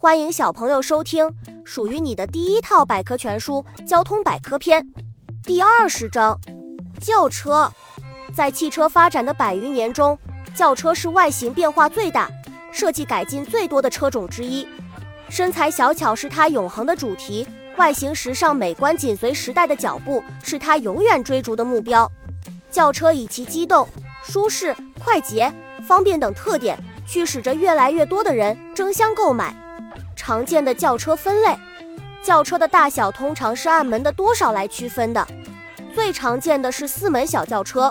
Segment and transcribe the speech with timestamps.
[0.00, 1.28] 欢迎小朋友收听
[1.64, 4.80] 属于你的第一套百科全书《交通百科篇》
[5.42, 6.38] 第二十章：
[7.00, 7.68] 轿车。
[8.32, 10.16] 在汽车发展的百余年中，
[10.54, 12.30] 轿车是外形变化最大、
[12.70, 14.68] 设计改进最多的车种之一。
[15.28, 17.44] 身材小巧是它永恒的主题，
[17.76, 22.08] 外形时尚美观紧随时代的脚步是它永远追逐的目标。
[22.70, 23.88] 轿车以其机动、
[24.22, 25.52] 舒适、快捷、
[25.88, 29.52] 方便等特点，驱使着越来越多的人争相购买。
[30.28, 31.56] 常见的轿车分类，
[32.22, 35.26] 轿车的大小通常是按门的多少来区分的。
[35.94, 37.90] 最常见的是四门小轿车，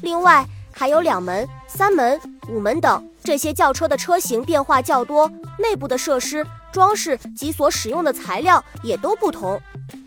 [0.00, 3.04] 另外还有两门、三门、五门等。
[3.24, 9.60] 这些轿车的车型变化较多，内部的设施、装饰及所使用的材料也都不同。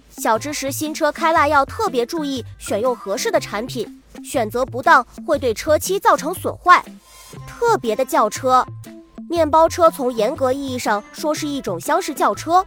[0.10, 6.82] 小知识：新车开蜡要特别注意选用合适的产品，选择不当会对车漆造成损坏。
[7.46, 8.66] 特别的轿车。
[9.30, 12.66] 面包车从严格意义上说是一种厢式轿车，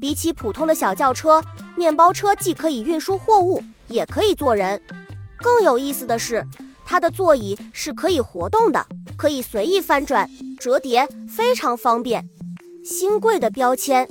[0.00, 1.42] 比起普通的小轿车，
[1.76, 4.80] 面包车既可以运输货物，也可以坐人。
[5.36, 6.46] 更有意思的是，
[6.86, 12.28] 它的座椅是可以活动的，可以随意翻转、折叠，非常方便。
[12.82, 14.08] 新贵的标签，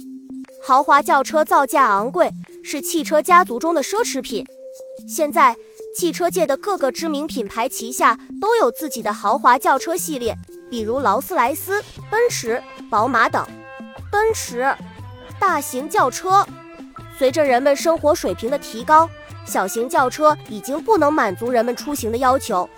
[0.64, 2.32] 豪华轿车造价昂贵，
[2.64, 4.46] 是汽车家族中的奢侈品。
[5.08, 5.56] 现在，
[5.96, 10.36] 汽车界的各个知名品牌旗下都有自己的豪华轿车系列。
[10.70, 13.46] 比如劳斯莱斯、奔驰、宝马等。
[14.12, 14.74] 奔驰，
[15.40, 16.46] 大型轿车。
[17.18, 19.10] 随着人们生活水平的提高，
[19.46, 22.70] 小型轿车已经不能满足人们出行的要求，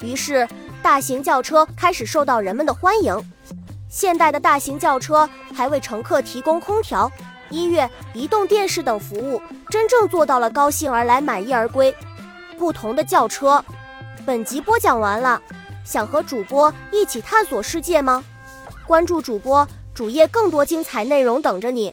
[0.00, 0.48] 于是
[0.82, 3.16] 大型轿车开始受到人们的欢迎。
[3.88, 7.10] 现代的大型轿车还为乘客提供空调、
[7.50, 11.94] 音乐、移动电视等服务，真正做到了高兴而来，满意而归。
[12.56, 13.62] 不同的轿车。
[14.24, 15.42] 本集播讲完了。
[15.84, 18.24] 想和主播一起探索世界吗？
[18.86, 21.92] 关注主播主页，更多精彩内容等着你。